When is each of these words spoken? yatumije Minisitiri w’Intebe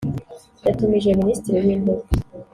yatumije 0.65 1.17
Minisitiri 1.19 1.57
w’Intebe 1.65 2.03